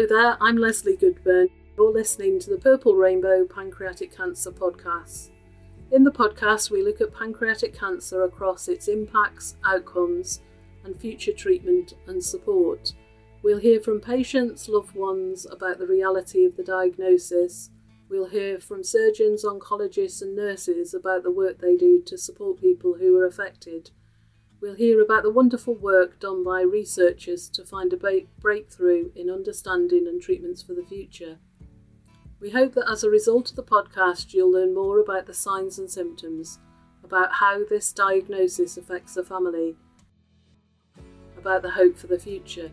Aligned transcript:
Hello 0.00 0.22
there, 0.22 0.38
I'm 0.40 0.56
Lesley 0.56 0.96
Goodburn. 0.96 1.50
You're 1.76 1.92
listening 1.92 2.40
to 2.40 2.48
the 2.48 2.56
Purple 2.56 2.94
Rainbow 2.94 3.44
Pancreatic 3.44 4.16
Cancer 4.16 4.50
Podcast. 4.50 5.28
In 5.92 6.04
the 6.04 6.10
podcast, 6.10 6.70
we 6.70 6.82
look 6.82 7.02
at 7.02 7.12
pancreatic 7.12 7.78
cancer 7.78 8.22
across 8.22 8.66
its 8.66 8.88
impacts, 8.88 9.56
outcomes, 9.62 10.40
and 10.84 10.98
future 10.98 11.34
treatment 11.34 11.92
and 12.06 12.24
support. 12.24 12.94
We'll 13.42 13.58
hear 13.58 13.78
from 13.78 14.00
patients, 14.00 14.70
loved 14.70 14.94
ones 14.94 15.46
about 15.50 15.78
the 15.78 15.86
reality 15.86 16.46
of 16.46 16.56
the 16.56 16.64
diagnosis. 16.64 17.68
We'll 18.08 18.30
hear 18.30 18.58
from 18.58 18.82
surgeons, 18.82 19.44
oncologists, 19.44 20.22
and 20.22 20.34
nurses 20.34 20.94
about 20.94 21.24
the 21.24 21.30
work 21.30 21.58
they 21.58 21.76
do 21.76 22.00
to 22.06 22.16
support 22.16 22.58
people 22.58 22.94
who 22.94 23.18
are 23.18 23.26
affected. 23.26 23.90
We'll 24.60 24.74
hear 24.74 25.00
about 25.00 25.22
the 25.22 25.30
wonderful 25.30 25.74
work 25.74 26.20
done 26.20 26.44
by 26.44 26.60
researchers 26.60 27.48
to 27.50 27.64
find 27.64 27.94
a 27.94 28.26
breakthrough 28.40 29.10
in 29.16 29.30
understanding 29.30 30.06
and 30.06 30.20
treatments 30.20 30.60
for 30.60 30.74
the 30.74 30.84
future. 30.84 31.38
We 32.40 32.50
hope 32.50 32.74
that 32.74 32.90
as 32.90 33.02
a 33.02 33.08
result 33.08 33.48
of 33.48 33.56
the 33.56 33.62
podcast, 33.62 34.34
you'll 34.34 34.52
learn 34.52 34.74
more 34.74 34.98
about 35.00 35.26
the 35.26 35.32
signs 35.32 35.78
and 35.78 35.90
symptoms, 35.90 36.58
about 37.02 37.32
how 37.32 37.64
this 37.64 37.90
diagnosis 37.90 38.76
affects 38.76 39.14
the 39.14 39.24
family, 39.24 39.76
about 41.38 41.62
the 41.62 41.70
hope 41.70 41.96
for 41.96 42.06
the 42.06 42.18
future. 42.18 42.70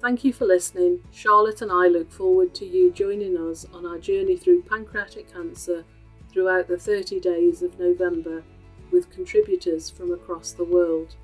Thank 0.00 0.22
you 0.22 0.32
for 0.32 0.44
listening. 0.44 1.02
Charlotte 1.10 1.60
and 1.60 1.72
I 1.72 1.88
look 1.88 2.12
forward 2.12 2.54
to 2.54 2.64
you 2.64 2.92
joining 2.92 3.36
us 3.36 3.66
on 3.72 3.84
our 3.84 3.98
journey 3.98 4.36
through 4.36 4.62
pancreatic 4.62 5.32
cancer 5.32 5.84
throughout 6.32 6.68
the 6.68 6.78
30 6.78 7.18
days 7.18 7.62
of 7.62 7.80
November 7.80 8.44
with 8.90 9.10
contributors 9.10 9.90
from 9.90 10.12
across 10.12 10.52
the 10.52 10.64
world. 10.64 11.16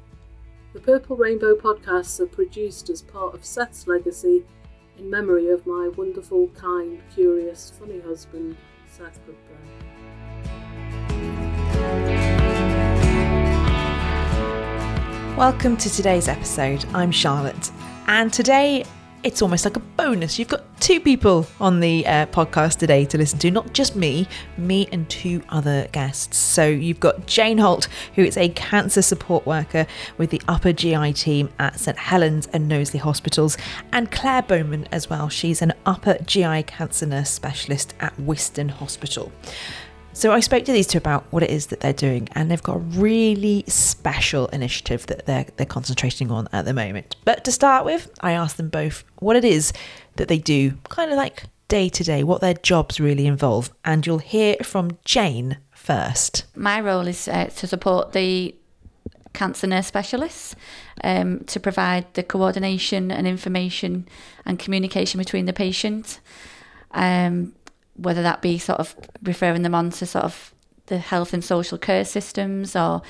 The 0.72 0.80
Purple 0.80 1.16
Rainbow 1.16 1.54
podcasts 1.54 2.18
are 2.20 2.26
produced 2.26 2.90
as 2.90 3.02
part 3.02 3.34
of 3.34 3.44
Seth's 3.44 3.86
legacy 3.86 4.44
in 4.98 5.10
memory 5.10 5.48
of 5.48 5.66
my 5.66 5.88
wonderful, 5.88 6.48
kind, 6.48 7.00
curious, 7.14 7.72
funny 7.78 8.00
husband, 8.00 8.56
Seth 8.86 9.18
Goodburn. 9.26 9.54
Welcome 15.36 15.76
to 15.78 15.90
today's 15.90 16.28
episode. 16.28 16.84
I'm 16.94 17.10
Charlotte, 17.10 17.72
and 18.06 18.32
today 18.32 18.84
it's 19.24 19.40
almost 19.40 19.64
like 19.64 19.76
a 19.76 19.80
bonus. 19.80 20.38
You've 20.38 20.48
got 20.48 20.62
two 20.80 21.00
people 21.00 21.46
on 21.58 21.80
the 21.80 22.06
uh, 22.06 22.26
podcast 22.26 22.76
today 22.76 23.06
to 23.06 23.16
listen 23.16 23.38
to, 23.40 23.50
not 23.50 23.72
just 23.72 23.96
me, 23.96 24.28
me 24.58 24.86
and 24.92 25.08
two 25.08 25.42
other 25.48 25.88
guests. 25.92 26.36
So 26.36 26.66
you've 26.66 27.00
got 27.00 27.26
Jane 27.26 27.56
Holt, 27.56 27.88
who 28.14 28.22
is 28.22 28.36
a 28.36 28.50
cancer 28.50 29.00
support 29.00 29.46
worker 29.46 29.86
with 30.18 30.28
the 30.28 30.42
upper 30.46 30.74
GI 30.74 31.14
team 31.14 31.48
at 31.58 31.80
St 31.80 31.98
Helens 31.98 32.48
and 32.52 32.68
Knowsley 32.68 33.00
Hospitals, 33.00 33.56
and 33.92 34.10
Claire 34.12 34.42
Bowman 34.42 34.86
as 34.92 35.08
well. 35.08 35.30
She's 35.30 35.62
an 35.62 35.72
upper 35.86 36.18
GI 36.18 36.64
cancer 36.64 37.06
nurse 37.06 37.30
specialist 37.30 37.94
at 38.00 38.18
Whiston 38.20 38.68
Hospital. 38.68 39.32
So 40.14 40.32
I 40.32 40.38
spoke 40.38 40.64
to 40.66 40.72
these 40.72 40.86
two 40.86 40.96
about 40.96 41.24
what 41.32 41.42
it 41.42 41.50
is 41.50 41.66
that 41.66 41.80
they're 41.80 41.92
doing, 41.92 42.28
and 42.32 42.48
they've 42.48 42.62
got 42.62 42.76
a 42.76 42.78
really 42.78 43.64
special 43.66 44.46
initiative 44.48 45.06
that 45.08 45.26
they're 45.26 45.46
they're 45.56 45.66
concentrating 45.66 46.30
on 46.30 46.48
at 46.52 46.64
the 46.64 46.72
moment. 46.72 47.16
But 47.24 47.44
to 47.44 47.52
start 47.52 47.84
with, 47.84 48.10
I 48.20 48.32
asked 48.32 48.56
them 48.56 48.68
both 48.68 49.02
what 49.18 49.34
it 49.34 49.44
is 49.44 49.72
that 50.16 50.28
they 50.28 50.38
do, 50.38 50.78
kind 50.88 51.10
of 51.10 51.16
like 51.16 51.42
day 51.66 51.88
to 51.88 52.04
day, 52.04 52.22
what 52.22 52.40
their 52.40 52.54
jobs 52.54 53.00
really 53.00 53.26
involve, 53.26 53.72
and 53.84 54.06
you'll 54.06 54.18
hear 54.18 54.54
from 54.62 54.98
Jane 55.04 55.58
first. 55.72 56.44
My 56.54 56.80
role 56.80 57.08
is 57.08 57.26
uh, 57.26 57.46
to 57.56 57.66
support 57.66 58.12
the 58.12 58.54
cancer 59.32 59.66
nurse 59.66 59.88
specialists 59.88 60.54
um, 61.02 61.40
to 61.40 61.58
provide 61.58 62.06
the 62.14 62.22
coordination 62.22 63.10
and 63.10 63.26
information 63.26 64.08
and 64.46 64.60
communication 64.60 65.18
between 65.18 65.46
the 65.46 65.52
patient. 65.52 66.20
Um, 66.92 67.54
whether 67.96 68.22
that 68.22 68.42
be 68.42 68.58
sort 68.58 68.80
of 68.80 68.94
referring 69.22 69.62
them 69.62 69.74
on 69.74 69.90
to 69.90 70.06
sort 70.06 70.24
of 70.24 70.54
the 70.86 70.98
health 70.98 71.32
and 71.32 71.44
social 71.44 71.78
care 71.78 72.04
systems 72.04 72.76
or 72.76 73.02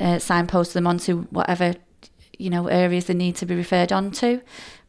uh, 0.00 0.18
signpost 0.18 0.74
them 0.74 0.86
onto 0.86 1.22
whatever 1.24 1.74
you 2.38 2.50
know 2.50 2.66
areas 2.66 3.06
they 3.06 3.14
need 3.14 3.36
to 3.36 3.46
be 3.46 3.54
referred 3.54 3.92
on 3.92 4.10
to. 4.10 4.40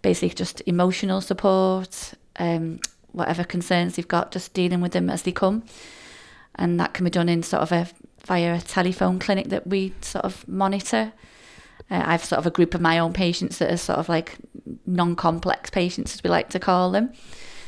Basically 0.01 0.29
just 0.29 0.61
emotional 0.65 1.21
support 1.21 2.13
um, 2.37 2.79
whatever 3.11 3.43
concerns 3.43 3.95
they've 3.95 4.07
got 4.07 4.31
just 4.31 4.53
dealing 4.53 4.81
with 4.81 4.91
them 4.91 5.09
as 5.09 5.23
they 5.23 5.31
come. 5.31 5.63
And 6.55 6.79
that 6.79 6.93
can 6.93 7.03
be 7.03 7.09
done 7.09 7.29
in 7.29 7.43
sort 7.43 7.63
of 7.63 7.71
a 7.71 7.87
via 8.25 8.55
a 8.55 8.61
telephone 8.61 9.19
clinic 9.19 9.49
that 9.49 9.67
we 9.67 9.93
sort 10.01 10.25
of 10.25 10.47
monitor. 10.47 11.13
Uh, 11.91 12.01
I've 12.05 12.25
sort 12.25 12.39
of 12.39 12.47
a 12.47 12.51
group 12.51 12.73
of 12.73 12.81
my 12.81 12.97
own 12.97 13.13
patients 13.13 13.59
that 13.59 13.71
are 13.71 13.77
sort 13.77 13.99
of 13.99 14.09
like 14.09 14.37
non-complex 14.85 15.69
patients 15.69 16.15
as 16.15 16.23
we 16.23 16.29
like 16.29 16.49
to 16.49 16.59
call 16.59 16.91
them 16.91 17.11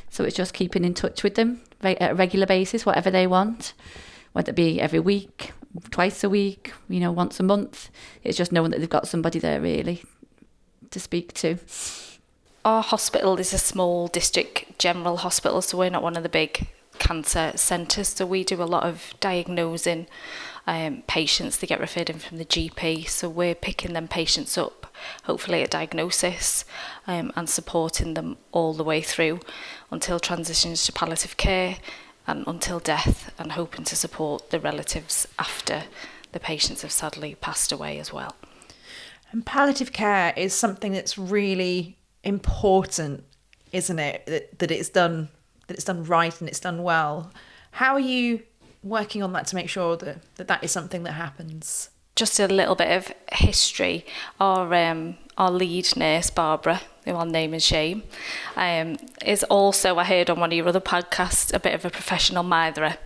so 0.09 0.23
it's 0.23 0.35
just 0.35 0.53
keeping 0.53 0.83
in 0.83 0.93
touch 0.93 1.23
with 1.23 1.35
them 1.35 1.61
at 1.81 2.11
a 2.11 2.15
regular 2.15 2.45
basis, 2.45 2.85
whatever 2.85 3.11
they 3.11 3.27
want, 3.27 3.73
whether 4.33 4.51
it 4.51 4.55
be 4.55 4.81
every 4.81 4.99
week, 4.99 5.51
twice 5.91 6.23
a 6.23 6.29
week, 6.29 6.73
you 6.89 6.99
know, 6.99 7.11
once 7.11 7.39
a 7.39 7.43
month. 7.43 7.89
It's 8.23 8.37
just 8.37 8.51
knowing 8.51 8.71
that 8.71 8.79
they've 8.79 8.89
got 8.89 9.07
somebody 9.07 9.39
there 9.39 9.61
really 9.61 10.03
to 10.91 10.99
speak 10.99 11.33
to. 11.35 11.57
Our 12.65 12.83
hospital 12.83 13.39
is 13.39 13.53
a 13.53 13.57
small 13.57 14.07
district 14.07 14.79
general 14.79 15.17
hospital, 15.17 15.61
so 15.61 15.77
we're 15.77 15.89
not 15.89 16.03
one 16.03 16.17
of 16.17 16.23
the 16.23 16.29
big 16.29 16.67
cancer 16.99 17.53
centres. 17.55 18.09
So 18.09 18.25
we 18.25 18.43
do 18.43 18.61
a 18.61 18.65
lot 18.65 18.83
of 18.83 19.13
diagnosing 19.19 20.07
um, 20.65 21.03
patients. 21.07 21.57
They 21.57 21.67
get 21.67 21.79
referred 21.79 22.09
in 22.09 22.19
from 22.19 22.37
the 22.37 22.45
GP, 22.45 23.07
so 23.07 23.29
we're 23.29 23.55
picking 23.55 23.93
them 23.93 24.07
patients 24.07 24.57
up 24.57 24.86
hopefully 25.23 25.63
a 25.63 25.67
diagnosis 25.67 26.65
um, 27.05 27.31
and 27.35 27.49
supporting 27.49 28.13
them 28.13 28.37
all 28.51 28.73
the 28.73 28.83
way 28.83 29.01
through 29.01 29.39
until 29.91 30.19
transitions 30.19 30.85
to 30.85 30.91
palliative 30.91 31.37
care 31.37 31.77
and 32.25 32.45
until 32.47 32.79
death 32.79 33.33
and 33.39 33.53
hoping 33.53 33.85
to 33.85 33.95
support 33.95 34.49
the 34.49 34.59
relatives 34.59 35.27
after 35.39 35.83
the 36.33 36.39
patients 36.39 36.81
have 36.81 36.91
sadly 36.91 37.35
passed 37.35 37.71
away 37.71 37.99
as 37.99 38.11
well. 38.11 38.35
And 39.31 39.45
palliative 39.45 39.93
care 39.93 40.33
is 40.35 40.53
something 40.53 40.91
that's 40.91 41.17
really 41.17 41.97
important, 42.23 43.23
isn't 43.71 43.99
it? 43.99 44.25
That, 44.25 44.59
that 44.59 44.71
it's 44.71 44.89
done 44.89 45.29
that 45.67 45.73
it's 45.73 45.83
done 45.83 46.03
right 46.05 46.39
and 46.39 46.49
it's 46.49 46.61
done 46.61 46.81
well. 46.81 47.31
How 47.71 47.93
are 47.93 47.99
you 47.99 48.43
working 48.83 49.21
on 49.21 49.33
that 49.33 49.47
to 49.47 49.55
make 49.55 49.69
sure 49.69 49.97
that 49.97 50.35
that, 50.35 50.47
that 50.47 50.63
is 50.63 50.71
something 50.71 51.03
that 51.03 51.13
happens? 51.13 51.89
Just 52.17 52.39
a 52.39 52.47
little 52.47 52.75
bit 52.75 52.91
of 52.91 53.13
history. 53.31 54.05
Our 54.39 54.73
um, 54.73 55.17
our 55.37 55.51
lead 55.51 55.95
nurse 55.95 56.29
Barbara, 56.29 56.81
who 57.05 57.11
I'll 57.11 57.25
name 57.25 57.53
and 57.53 57.63
shame, 57.63 58.03
um, 58.57 58.97
is 59.25 59.43
also 59.45 59.97
I 59.97 60.03
heard 60.03 60.29
on 60.29 60.39
one 60.39 60.51
of 60.51 60.57
your 60.57 60.67
other 60.67 60.81
podcasts 60.81 61.53
a 61.53 61.59
bit 61.59 61.73
of 61.73 61.85
a 61.85 61.89
professional 61.89 62.43
mitherer. 62.43 62.97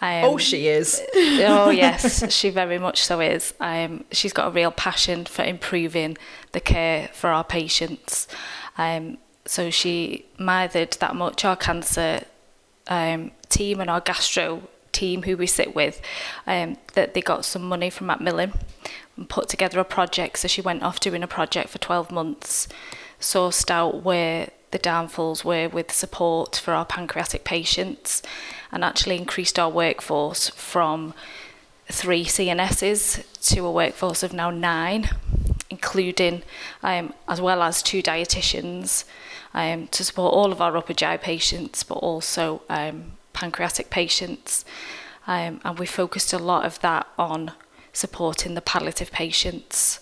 Um, 0.00 0.24
oh, 0.24 0.38
she 0.38 0.68
is. 0.68 1.02
oh 1.14 1.70
yes, 1.70 2.32
she 2.34 2.50
very 2.50 2.78
much 2.78 3.02
so 3.02 3.20
is. 3.20 3.52
Um, 3.60 4.04
she's 4.12 4.32
got 4.32 4.48
a 4.48 4.50
real 4.50 4.70
passion 4.70 5.26
for 5.26 5.44
improving 5.44 6.16
the 6.52 6.60
care 6.60 7.08
for 7.12 7.30
our 7.30 7.44
patients. 7.44 8.28
Um, 8.78 9.18
so 9.44 9.70
she 9.70 10.26
mithered 10.38 10.92
that 11.00 11.14
much 11.14 11.44
our 11.44 11.56
cancer 11.56 12.24
um, 12.88 13.32
team 13.48 13.80
and 13.80 13.90
our 13.90 14.00
gastro 14.00 14.62
team 14.96 15.22
who 15.22 15.36
we 15.36 15.46
sit 15.46 15.74
with 15.74 16.00
um, 16.46 16.76
that 16.94 17.14
they 17.14 17.20
got 17.20 17.44
some 17.44 17.62
money 17.62 17.90
from 17.90 18.06
Macmillan 18.06 18.52
and 19.16 19.28
put 19.28 19.48
together 19.48 19.78
a 19.78 19.84
project. 19.84 20.38
So 20.38 20.48
she 20.48 20.60
went 20.60 20.82
off 20.82 21.00
doing 21.00 21.22
a 21.22 21.28
project 21.28 21.68
for 21.68 21.78
12 21.78 22.10
months, 22.10 22.68
sourced 23.20 23.70
out 23.70 24.02
where 24.02 24.50
the 24.70 24.78
downfalls 24.78 25.44
were 25.44 25.68
with 25.68 25.92
support 25.92 26.56
for 26.56 26.74
our 26.74 26.84
pancreatic 26.84 27.44
patients, 27.44 28.22
and 28.72 28.84
actually 28.84 29.16
increased 29.16 29.58
our 29.58 29.70
workforce 29.70 30.48
from 30.50 31.14
three 31.88 32.24
CNSs 32.24 33.24
to 33.54 33.64
a 33.64 33.72
workforce 33.72 34.22
of 34.22 34.32
now 34.32 34.50
nine, 34.50 35.08
including 35.70 36.42
um, 36.82 37.14
as 37.28 37.40
well 37.40 37.62
as 37.62 37.82
two 37.82 38.02
dietitians 38.02 39.04
um, 39.54 39.86
to 39.88 40.04
support 40.04 40.34
all 40.34 40.52
of 40.52 40.60
our 40.60 40.76
upper 40.76 40.92
GI 40.92 41.18
patients, 41.18 41.82
but 41.82 41.94
also 41.94 42.62
um, 42.68 43.12
pancreatic 43.36 43.90
patients. 43.90 44.64
Um, 45.28 45.60
and 45.64 45.78
we 45.78 45.86
focused 45.86 46.32
a 46.32 46.38
lot 46.38 46.64
of 46.64 46.80
that 46.80 47.06
on 47.18 47.52
supporting 47.92 48.54
the 48.54 48.60
palliative 48.60 49.12
patients. 49.12 50.00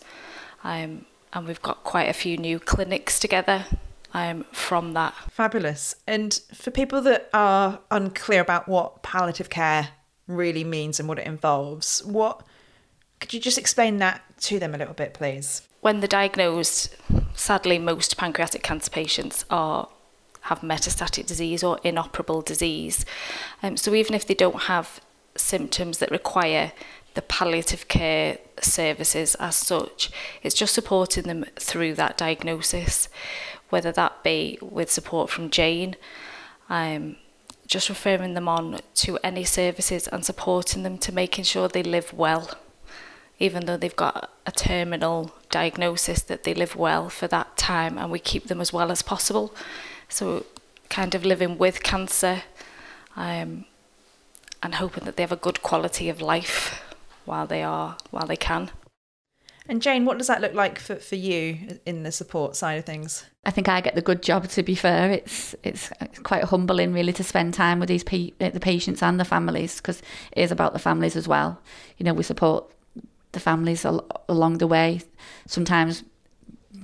Um, 0.63 1.05
and 1.33 1.47
we've 1.47 1.61
got 1.61 1.85
quite 1.85 2.09
a 2.09 2.13
few 2.13 2.37
new 2.37 2.59
clinics 2.59 3.19
together 3.19 3.67
um, 4.15 4.45
from 4.53 4.93
that. 4.95 5.15
Fabulous. 5.31 5.97
And 6.07 6.41
for 6.55 6.71
people 6.71 7.03
that 7.03 7.29
are 7.35 7.81
unclear 7.91 8.41
about 8.41 8.69
what 8.69 9.03
palliative 9.03 9.51
care 9.51 9.89
really 10.29 10.65
means 10.65 11.01
and 11.01 11.09
what 11.09 11.19
it 11.19 11.27
involves, 11.27 12.05
what 12.05 12.47
could 13.21 13.35
you 13.35 13.41
just 13.41 13.59
explain 13.59 13.99
that 13.99 14.23
to 14.43 14.59
them 14.59 14.75
a 14.75 14.79
little 14.79 14.95
bit, 14.95 15.13
please? 15.13 15.63
When 15.81 16.01
they're 16.01 16.09
diagnosed, 16.09 16.95
sadly, 17.35 17.79
most 17.79 18.17
pancreatic 18.17 18.63
cancer 18.63 18.91
patients 18.91 19.45
are 19.51 19.89
have 20.45 20.61
metastatic 20.61 21.27
disease 21.27 21.63
or 21.63 21.79
inoperable 21.85 22.43
disease. 22.43 23.05
Um, 23.63 23.77
so 23.77 23.95
even 23.95 24.15
if 24.15 24.27
they 24.27 24.35
don't 24.35 24.63
have 24.63 25.01
symptoms 25.37 25.99
that 25.99 26.11
require 26.11 26.73
the 27.15 27.23
palliative 27.23 27.89
care 27.89 28.39
services 28.61 29.35
as 29.37 29.57
such, 29.57 30.11
it's 30.43 30.55
just 30.55 30.75
supporting 30.75 31.25
them 31.25 31.45
through 31.57 31.95
that 31.95 32.17
diagnosis. 32.19 33.09
whether 33.71 33.91
that 33.91 34.23
be 34.23 34.57
with 34.61 34.89
support 34.89 35.29
from 35.29 35.51
Jane, 35.51 35.97
um, 36.69 37.17
just 37.67 37.89
referring 37.89 38.35
them 38.35 38.49
on 38.49 38.79
to 38.95 39.19
any 39.25 39.43
services 39.43 40.07
and 40.09 40.25
supporting 40.25 40.85
them 40.85 40.97
to 40.99 41.11
making 41.13 41.43
sure 41.43 41.67
they 41.67 41.83
live 41.83 42.13
well, 42.13 42.51
even 43.41 43.67
though 43.67 43.77
they've 43.77 43.97
got 43.97 44.31
a 44.47 44.53
terminal 44.53 45.35
diagnosis, 45.51 46.23
that 46.23 46.45
they 46.45 46.55
live 46.55 46.77
well 46.77 47.09
for 47.09 47.27
that 47.27 47.57
time 47.57 47.99
and 47.99 48.13
we 48.13 48.19
keep 48.21 48.47
them 48.47 48.61
as 48.61 48.73
well 48.73 48.93
as 48.93 49.03
possible. 49.03 49.53
So, 50.09 50.47
kind 50.89 51.15
of 51.15 51.25
living 51.25 51.59
with 51.59 51.83
cancer 51.83 52.43
um, 53.17 53.65
and 54.63 54.75
hoping 54.77 55.05
that 55.05 55.17
they 55.17 55.23
have 55.23 55.33
a 55.33 55.37
good 55.37 55.63
quality 55.63 56.09
of 56.09 56.21
life 56.21 56.83
while 57.25 57.47
they 57.47 57.63
are 57.63 57.97
while 58.11 58.27
they 58.27 58.37
can. 58.37 58.71
And 59.67 59.81
Jane, 59.81 60.05
what 60.05 60.19
does 60.19 60.27
that 60.27 60.43
look 60.43 60.53
like 60.53 60.79
for, 60.79 60.97
for 60.97 61.15
you 61.15 61.79
in 61.87 62.03
the 62.03 62.13
support 62.13 62.55
side 62.55 62.75
of 62.75 62.85
things? 62.85 63.25
I 63.47 63.51
think 63.51 63.67
I 63.67 63.81
get 63.81 63.95
the 63.95 64.03
good 64.03 64.23
job. 64.23 64.47
To 64.49 64.63
be 64.63 64.75
fair, 64.75 65.11
it's 65.11 65.55
it's 65.63 65.91
quite 66.23 66.45
humbling, 66.45 66.93
really, 66.93 67.15
to 67.15 67.25
spend 67.25 67.55
time 67.55 67.81
with 67.81 67.89
these 67.89 68.05
pa- 68.05 68.35
the 68.39 68.61
patients 68.61 69.03
and 69.03 69.19
the 69.19 69.25
families 69.25 69.77
because 69.77 70.01
it 70.33 70.43
is 70.43 70.53
about 70.53 70.75
the 70.75 70.79
families 70.79 71.17
as 71.17 71.27
well. 71.27 71.61
You 71.97 72.05
know, 72.05 72.13
we 72.13 72.23
support 72.23 72.71
the 73.33 73.41
families 73.41 73.87
al- 73.87 74.07
along 74.29 74.59
the 74.59 74.67
way. 74.67 75.01
Sometimes 75.47 76.05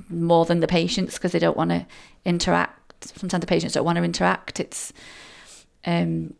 more 0.08 0.46
than 0.46 0.61
the 0.61 0.66
patients 0.66 1.14
because 1.14 1.32
they 1.32 1.38
don't 1.38 1.56
want 1.56 1.70
to 1.70 1.87
interact. 2.25 2.80
Sometimes 3.02 3.41
the 3.41 3.47
patients 3.47 3.75
don't 3.75 3.85
want 3.85 3.97
to 3.97 4.05
interact. 4.05 4.61
It's 4.61 4.93
um, 5.87 6.35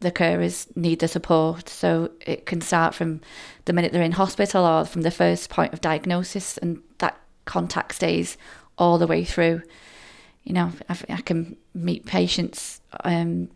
the 0.00 0.12
carers 0.12 0.66
need 0.76 0.98
the 0.98 1.08
support. 1.08 1.68
So 1.68 2.10
it 2.20 2.46
can 2.46 2.60
start 2.60 2.94
from 2.94 3.20
the 3.64 3.72
minute 3.72 3.92
they're 3.92 4.02
in 4.02 4.12
hospital 4.12 4.64
or 4.64 4.84
from 4.84 5.02
the 5.02 5.10
first 5.10 5.48
point 5.50 5.72
of 5.72 5.80
diagnosis, 5.80 6.58
and 6.58 6.82
that 6.98 7.18
contact 7.44 7.94
stays 7.94 8.36
all 8.78 8.98
the 8.98 9.06
way 9.06 9.24
through. 9.24 9.62
You 10.44 10.54
know, 10.54 10.72
I, 10.88 10.98
I 11.08 11.20
can 11.20 11.56
meet 11.74 12.04
patients 12.04 12.80
um, 13.04 13.48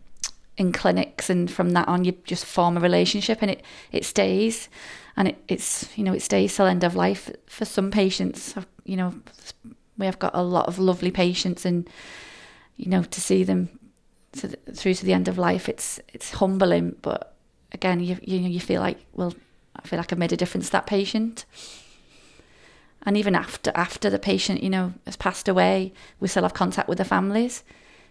in 0.57 0.71
clinics, 0.71 1.29
and 1.29 1.51
from 1.51 1.71
that 1.71 1.87
on, 1.87 2.05
you 2.05 2.13
just 2.23 2.45
form 2.45 2.77
a 2.77 2.79
relationship, 2.79 3.39
and 3.41 3.51
it 3.51 3.63
it 3.91 4.05
stays, 4.05 4.69
and 5.15 5.27
it, 5.27 5.43
it's 5.47 5.97
you 5.97 6.03
know 6.03 6.13
it 6.13 6.21
stays 6.21 6.55
till 6.55 6.65
end 6.65 6.83
of 6.83 6.95
life 6.95 7.29
for 7.45 7.65
some 7.65 7.91
patients. 7.91 8.55
You 8.85 8.95
know, 8.95 9.13
we 9.97 10.05
have 10.05 10.19
got 10.19 10.31
a 10.33 10.43
lot 10.43 10.67
of 10.67 10.79
lovely 10.79 11.11
patients, 11.11 11.65
and 11.65 11.89
you 12.75 12.89
know 12.89 13.03
to 13.03 13.21
see 13.21 13.43
them 13.43 13.79
to 14.33 14.47
the, 14.49 14.57
through 14.73 14.93
to 14.95 15.05
the 15.05 15.13
end 15.13 15.27
of 15.27 15.37
life, 15.37 15.69
it's 15.69 15.99
it's 16.13 16.31
humbling, 16.31 16.95
but 17.01 17.35
again, 17.71 17.99
you 17.99 18.17
you 18.21 18.39
know 18.39 18.47
you 18.47 18.59
feel 18.59 18.81
like 18.81 19.05
well, 19.13 19.33
I 19.75 19.87
feel 19.87 19.97
like 19.97 20.11
I've 20.11 20.19
made 20.19 20.33
a 20.33 20.37
difference 20.37 20.67
to 20.67 20.71
that 20.73 20.87
patient. 20.87 21.45
And 23.03 23.15
even 23.15 23.35
after 23.35 23.71
after 23.73 24.09
the 24.09 24.19
patient, 24.19 24.63
you 24.63 24.69
know, 24.69 24.93
has 25.05 25.15
passed 25.15 25.47
away, 25.47 25.93
we 26.19 26.27
still 26.27 26.43
have 26.43 26.53
contact 26.53 26.89
with 26.89 26.97
the 26.97 27.05
families, 27.05 27.63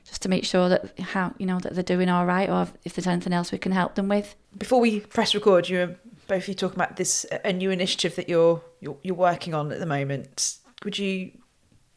just 0.06 0.22
to 0.22 0.28
make 0.28 0.44
sure 0.44 0.68
that 0.68 0.98
how 0.98 1.34
you 1.38 1.46
know 1.46 1.58
that 1.60 1.74
they're 1.74 1.82
doing 1.82 2.08
all 2.08 2.24
right, 2.24 2.48
or 2.48 2.68
if 2.84 2.94
there's 2.94 3.06
anything 3.06 3.32
else 3.32 3.52
we 3.52 3.58
can 3.58 3.72
help 3.72 3.94
them 3.94 4.08
with. 4.08 4.34
Before 4.56 4.80
we 4.80 5.00
press 5.00 5.34
record, 5.34 5.68
you 5.68 5.78
were 5.78 5.96
both 6.28 6.42
of 6.42 6.48
you 6.48 6.54
talking 6.54 6.76
about 6.76 6.96
this 6.96 7.26
a 7.44 7.52
new 7.52 7.70
initiative 7.70 8.16
that 8.16 8.28
you're 8.28 8.62
you're, 8.80 8.96
you're 9.02 9.14
working 9.14 9.54
on 9.54 9.70
at 9.72 9.80
the 9.80 9.86
moment. 9.86 10.56
Would 10.84 10.98
you, 10.98 11.32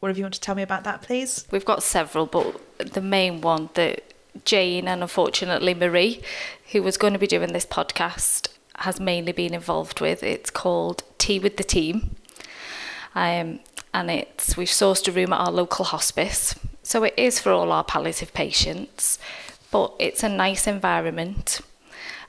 of 0.08 0.16
you, 0.16 0.24
want 0.24 0.34
to 0.34 0.40
tell 0.40 0.54
me 0.54 0.62
about 0.62 0.84
that, 0.84 1.02
please? 1.02 1.46
We've 1.50 1.64
got 1.64 1.82
several, 1.82 2.24
but 2.24 2.58
the 2.78 3.02
main 3.02 3.42
one 3.42 3.68
that 3.74 4.02
Jane 4.46 4.88
and 4.88 5.02
unfortunately 5.02 5.74
Marie, 5.74 6.22
who 6.72 6.82
was 6.82 6.96
going 6.96 7.12
to 7.12 7.18
be 7.18 7.26
doing 7.26 7.52
this 7.52 7.66
podcast, 7.66 8.48
has 8.76 8.98
mainly 8.98 9.32
been 9.32 9.52
involved 9.52 10.00
with. 10.00 10.22
It's 10.22 10.48
called 10.48 11.02
Tea 11.18 11.38
with 11.38 11.58
the 11.58 11.64
Team. 11.64 12.16
Um, 13.14 13.60
and 13.92 14.10
it's 14.10 14.56
we've 14.56 14.68
sourced 14.68 15.06
a 15.08 15.12
room 15.12 15.34
at 15.34 15.40
our 15.40 15.52
local 15.52 15.84
hospice. 15.84 16.54
So 16.82 17.04
it 17.04 17.14
is 17.16 17.38
for 17.38 17.52
all 17.52 17.70
our 17.70 17.84
palliative 17.84 18.32
patients, 18.32 19.18
but 19.70 19.92
it's 19.98 20.22
a 20.22 20.28
nice 20.28 20.66
environment 20.66 21.60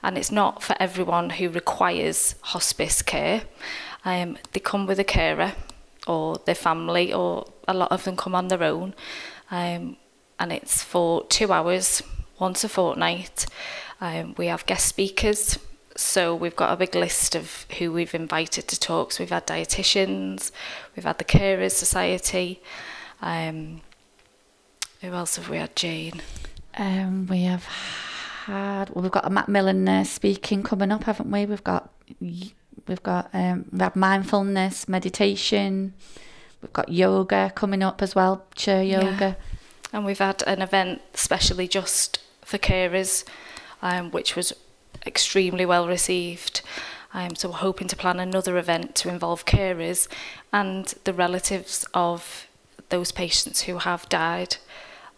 and 0.04 0.18
it's 0.18 0.32
not 0.32 0.62
for 0.64 0.76
everyone 0.80 1.30
who 1.32 1.50
requires 1.50 2.36
hospice 2.42 3.02
care. 3.02 3.44
Um, 4.04 4.38
they 4.52 4.60
come 4.60 4.88
with 4.88 5.00
a 5.00 5.04
carer 5.04 5.54
or 6.08 6.38
their 6.46 6.56
family, 6.56 7.14
or 7.14 7.46
a 7.72 7.74
lot 7.74 7.92
of 7.92 8.04
them 8.04 8.16
come 8.16 8.36
on 8.36 8.48
their 8.48 8.64
own. 8.64 8.94
Um, 9.50 9.98
and 10.40 10.52
it's 10.52 10.82
for 10.84 11.26
two 11.28 11.52
hours, 11.52 12.02
once 12.40 12.64
a 12.64 12.70
fortnight. 12.70 13.46
Um, 14.00 14.34
we 14.38 14.48
have 14.48 14.66
guest 14.66 14.88
speakers, 14.88 15.60
so 15.96 16.36
we've 16.36 16.56
got 16.56 16.74
a 16.74 16.78
big 16.78 16.96
list 16.96 17.36
of 17.36 17.68
who 17.78 17.92
we've 17.92 18.16
invited 18.16 18.68
to 18.70 18.80
talks. 18.80 19.20
We've 19.20 19.30
had 19.30 19.46
dietitians, 19.46 20.52
we've 20.96 21.06
had 21.06 21.20
the 21.20 21.24
Carers 21.24 21.74
Society. 21.74 22.62
Um, 23.22 23.82
who 25.02 25.14
else 25.14 25.36
have 25.36 25.50
we 25.50 25.58
had, 25.58 25.76
Jane? 25.76 26.22
Um, 26.78 27.28
we 27.28 27.44
have 27.44 27.66
had 28.46 28.90
well, 28.90 29.04
we've 29.04 29.12
got 29.12 29.26
a 29.26 29.30
Macmillan 29.30 29.88
uh, 29.88 30.04
speaking 30.04 30.64
coming 30.64 30.92
up, 30.92 31.04
haven't 31.04 31.30
we? 31.30 31.46
We've 31.46 31.64
got 31.64 31.92
we've 32.20 33.04
got 33.04 33.30
um, 33.34 33.66
we 33.72 33.80
have 33.80 33.96
mindfulness, 33.96 34.88
meditation. 34.88 35.94
We've 36.62 36.74
got 36.74 36.90
yoga 36.90 37.52
coming 37.56 37.82
up 37.82 38.02
as 38.02 38.16
well, 38.16 38.46
chair 38.56 38.84
yoga. 38.84 39.16
Yeah. 39.20 39.34
And 39.94 40.06
we've 40.06 40.20
had 40.20 40.44
an 40.48 40.62
event 40.62 41.02
specially 41.14 41.68
just 41.68 42.20
for 42.42 42.58
carers, 42.58 43.26
um, 43.82 44.12
which 44.12 44.36
was 44.36 44.54
extremely 45.06 45.66
well 45.66 45.88
received. 45.88 46.62
Um, 47.14 47.36
so 47.36 47.50
we're 47.50 47.56
hoping 47.56 47.88
to 47.90 47.96
plan 47.96 48.20
another 48.20 48.58
event 48.58 48.96
to 48.96 49.10
involve 49.10 49.46
carers 49.46 50.08
and 50.54 50.94
the 51.04 51.14
relatives 51.14 51.86
of 51.94 52.48
those 52.90 53.12
patients 53.12 53.62
who 53.62 53.80
have 53.80 54.08
died, 54.08 54.58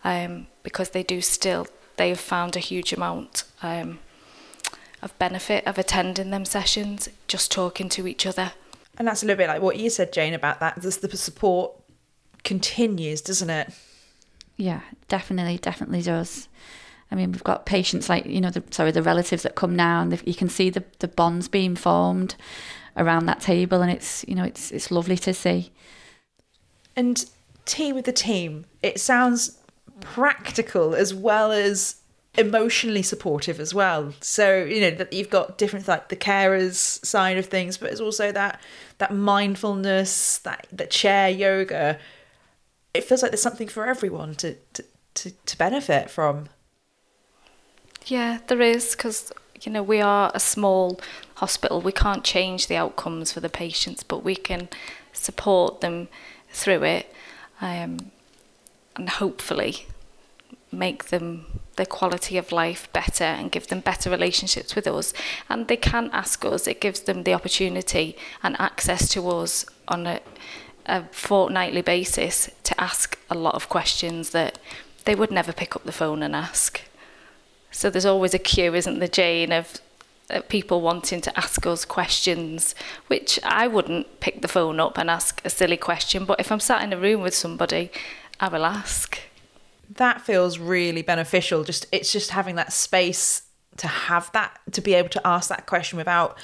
um, 0.04 0.48
because 0.64 0.92
they 0.92 1.04
do 1.04 1.22
still 1.22 1.68
they 1.98 2.10
have 2.10 2.20
found 2.20 2.56
a 2.56 2.60
huge 2.60 2.92
amount 2.94 3.44
um, 3.62 4.00
of 5.02 5.18
benefit 5.20 5.66
of 5.68 5.78
attending 5.78 6.32
them 6.32 6.46
sessions, 6.46 7.10
just 7.28 7.52
talking 7.52 7.90
to 7.90 8.08
each 8.08 8.26
other. 8.26 8.54
And 8.98 9.08
that's 9.08 9.24
a 9.24 9.26
little 9.26 9.38
bit 9.38 9.48
like 9.48 9.62
what 9.62 9.78
you 9.78 9.90
said, 9.90 10.14
Jane, 10.14 10.34
about 10.34 10.60
that. 10.60 10.82
This, 10.82 10.98
the 10.98 11.16
support 11.18 11.74
continues, 12.44 13.22
doesn't 13.22 13.50
it? 13.50 13.74
Yeah, 14.58 14.82
definitely, 15.08 15.58
definitely 15.58 16.02
does. 16.02 16.48
I 17.12 17.16
mean, 17.16 17.32
we've 17.32 17.44
got 17.44 17.66
patients 17.66 18.10
like 18.10 18.26
you 18.26 18.42
know, 18.42 18.50
the, 18.50 18.64
sorry, 18.72 18.92
the 18.92 19.04
relatives 19.04 19.44
that 19.44 19.56
come 19.56 19.76
now, 19.76 20.02
and 20.02 20.22
you 20.26 20.34
can 20.34 20.50
see 20.50 20.70
the 20.70 20.84
the 21.00 21.08
bonds 21.08 21.48
being 21.48 21.76
formed 21.76 22.36
around 22.98 23.26
that 23.26 23.40
table, 23.40 23.82
and 23.82 23.92
it's 23.92 24.26
you 24.28 24.36
know, 24.36 24.44
it's 24.44 24.72
it's 24.72 24.92
lovely 24.92 25.18
to 25.18 25.34
see. 25.34 25.72
And 26.96 27.26
tea 27.66 27.94
with 27.94 28.06
the 28.06 28.14
team, 28.14 28.66
it 28.82 29.00
sounds 29.00 29.60
practical 30.00 30.96
as 30.96 31.14
well 31.14 31.52
as 31.52 31.98
emotionally 32.36 33.04
supportive 33.04 33.60
as 33.60 33.74
well. 33.74 34.14
So 34.22 34.64
you 34.64 34.82
know 34.82 34.92
that 34.92 35.14
you've 35.14 35.30
got 35.30 35.58
different 35.58 35.88
like 35.88 36.10
the 36.10 36.16
carers 36.16 37.04
side 37.06 37.38
of 37.38 37.46
things, 37.46 37.78
but 37.78 37.92
it's 37.92 38.02
also 38.02 38.32
that 38.32 38.60
that 38.98 39.14
mindfulness, 39.14 40.40
that 40.40 40.68
that 40.72 40.92
chair 40.92 41.30
yoga. 41.30 42.00
It 42.94 43.04
feels 43.04 43.22
like 43.24 43.32
there's 43.32 43.42
something 43.42 43.68
for 43.68 43.86
everyone 43.86 44.36
to 44.36 44.56
to 44.74 44.84
to, 45.16 45.32
to 45.32 45.58
benefit 45.58 46.10
from. 46.10 46.50
Yeah, 48.06 48.40
there 48.48 48.62
is 48.62 48.96
because 48.96 49.32
you 49.62 49.72
know 49.72 49.84
we 49.84 50.02
are 50.02 50.32
a 50.34 50.40
small 50.40 51.00
hospital. 51.36 51.82
We 51.82 51.92
can't 51.92 52.24
change 52.24 52.68
the 52.68 52.76
outcomes 52.76 53.32
for 53.32 53.40
the 53.40 53.50
patients, 53.50 54.04
but 54.04 54.24
we 54.24 54.36
can 54.36 54.70
support 55.12 55.82
them 55.82 56.08
through 56.50 56.84
it, 56.84 57.14
um, 57.62 58.12
and 58.96 59.10
hopefully 59.10 59.88
make 60.72 61.06
them 61.06 61.46
their 61.76 61.86
quality 61.86 62.38
of 62.38 62.52
life 62.52 62.92
better 62.94 63.24
and 63.24 63.52
give 63.52 63.68
them 63.68 63.80
better 63.80 64.10
relationships 64.10 64.76
with 64.76 64.88
us. 64.88 65.14
And 65.50 65.68
they 65.68 65.78
can 65.78 66.10
ask 66.14 66.44
us. 66.46 66.68
It 66.68 66.82
gives 66.82 67.02
them 67.02 67.24
the 67.24 67.34
opportunity 67.34 68.16
and 68.42 68.60
access 68.60 69.10
to 69.10 69.28
us 69.30 69.66
on 69.88 70.06
a, 70.08 70.20
a 70.86 71.04
fortnightly 71.12 71.82
basis 71.82 72.50
to 72.64 72.80
ask 72.80 73.18
a 73.30 73.36
lot 73.36 73.56
of 73.56 73.70
questions 73.70 74.30
that 74.32 74.60
they 75.06 75.16
would 75.16 75.32
never 75.32 75.52
pick 75.52 75.76
up 75.76 75.84
the 75.84 75.92
phone 75.92 76.24
and 76.24 76.36
ask. 76.36 76.82
So 77.72 77.90
there's 77.90 78.06
always 78.06 78.34
a 78.34 78.40
queue, 78.40 78.76
isn't 78.76 79.00
there, 79.00 79.08
Jane, 79.08 79.52
of 79.52 79.82
people 80.48 80.82
wanting 80.82 81.22
to 81.22 81.38
ask 81.38 81.66
us 81.66 81.86
questions, 81.86 82.76
which 83.08 83.40
I 83.44 83.68
wouldn't 83.68 84.20
pick 84.20 84.42
the 84.42 84.48
phone 84.48 84.80
up 84.80 84.98
and 84.98 85.10
ask 85.10 85.42
a 85.44 85.50
silly 85.50 85.78
question, 85.78 86.26
but 86.26 86.40
if 86.40 86.52
I'm 86.52 86.60
sat 86.60 86.84
in 86.84 86.94
a 86.94 86.98
room 86.98 87.22
with 87.22 87.36
somebody, 87.36 87.92
I 88.40 88.48
will 88.48 88.66
ask. 88.66 89.20
That 89.96 90.22
feels 90.22 90.60
really 90.60 91.02
beneficial. 91.02 91.64
Just 91.64 91.86
it's 91.92 92.12
just 92.12 92.32
having 92.32 92.56
that 92.56 92.74
space 92.74 93.44
to 93.78 93.88
have 93.88 94.32
that 94.34 94.60
to 94.72 94.82
be 94.82 94.94
able 94.94 95.10
to 95.10 95.28
ask 95.28 95.50
that 95.50 95.66
question 95.66 95.98
without 95.98 96.38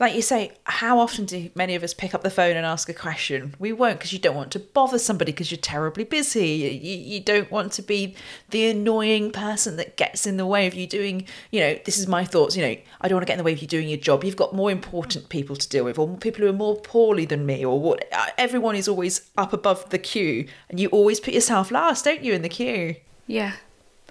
like 0.00 0.14
you 0.14 0.22
say, 0.22 0.52
how 0.64 0.98
often 0.98 1.26
do 1.26 1.50
many 1.54 1.74
of 1.74 1.82
us 1.84 1.92
pick 1.92 2.14
up 2.14 2.22
the 2.22 2.30
phone 2.30 2.56
and 2.56 2.64
ask 2.64 2.88
a 2.88 2.94
question? 2.94 3.54
We 3.58 3.70
won't 3.74 3.98
because 3.98 4.14
you 4.14 4.18
don't 4.18 4.34
want 4.34 4.50
to 4.52 4.58
bother 4.58 4.98
somebody 4.98 5.30
because 5.30 5.52
you're 5.52 5.60
terribly 5.60 6.04
busy. 6.04 6.46
You, 6.82 6.96
you 6.96 7.20
don't 7.20 7.50
want 7.50 7.72
to 7.72 7.82
be 7.82 8.16
the 8.48 8.70
annoying 8.70 9.30
person 9.30 9.76
that 9.76 9.98
gets 9.98 10.26
in 10.26 10.38
the 10.38 10.46
way 10.46 10.66
of 10.66 10.72
you 10.72 10.86
doing, 10.86 11.26
you 11.50 11.60
know, 11.60 11.78
this 11.84 11.98
is 11.98 12.06
my 12.06 12.24
thoughts, 12.24 12.56
you 12.56 12.62
know, 12.62 12.74
I 13.02 13.08
don't 13.08 13.16
want 13.16 13.26
to 13.26 13.30
get 13.30 13.34
in 13.34 13.38
the 13.38 13.44
way 13.44 13.52
of 13.52 13.60
you 13.60 13.68
doing 13.68 13.90
your 13.90 13.98
job. 13.98 14.24
You've 14.24 14.36
got 14.36 14.54
more 14.54 14.70
important 14.70 15.28
people 15.28 15.54
to 15.54 15.68
deal 15.68 15.84
with, 15.84 15.98
or 15.98 16.08
people 16.16 16.40
who 16.40 16.48
are 16.48 16.54
more 16.54 16.76
poorly 16.76 17.26
than 17.26 17.44
me, 17.44 17.62
or 17.62 17.78
what. 17.78 18.08
Uh, 18.10 18.26
everyone 18.38 18.76
is 18.76 18.88
always 18.88 19.30
up 19.36 19.52
above 19.52 19.90
the 19.90 19.98
queue, 19.98 20.48
and 20.70 20.80
you 20.80 20.88
always 20.88 21.20
put 21.20 21.34
yourself 21.34 21.70
last, 21.70 22.06
don't 22.06 22.24
you, 22.24 22.32
in 22.32 22.40
the 22.40 22.48
queue? 22.48 22.96
Yeah, 23.26 23.52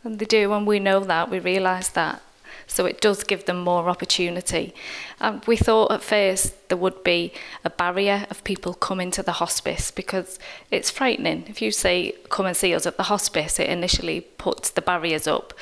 and 0.04 0.20
they 0.20 0.26
do, 0.26 0.54
and 0.54 0.68
we 0.68 0.80
know 0.80 1.00
that, 1.00 1.32
we 1.32 1.40
realise 1.40 1.90
that 1.90 2.22
so 2.70 2.86
it 2.86 3.02
does 3.02 3.24
give 3.24 3.46
them 3.46 3.60
more 3.60 3.90
opportunity. 3.90 4.74
Um, 5.20 5.42
we 5.48 5.58
thought 5.58 5.92
at 5.92 6.04
first 6.04 6.70
there 6.70 6.78
would 6.78 7.04
be 7.04 7.34
a 7.66 7.70
barrier 7.70 8.28
of 8.30 8.44
people 8.44 8.76
coming 8.76 9.10
to 9.12 9.24
the 9.24 9.34
hospice 9.34 9.90
because 9.90 10.38
it's 10.70 10.92
frightening. 10.92 11.46
If 11.48 11.62
you 11.62 11.72
say, 11.72 12.14
come 12.30 12.46
and 12.46 12.56
see 12.56 12.74
us 12.76 12.86
at 12.86 12.98
the 12.98 13.04
hospice, 13.04 13.60
it 13.60 13.70
initially 13.70 14.22
puts 14.22 14.70
the 14.70 14.84
barriers 14.84 15.28
up. 15.28 15.54